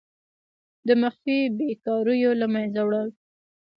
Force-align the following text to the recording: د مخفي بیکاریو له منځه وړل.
د 0.87 0.89
مخفي 1.01 1.37
بیکاریو 1.57 2.31
له 2.41 2.47
منځه 2.53 2.81
وړل. 2.83 3.09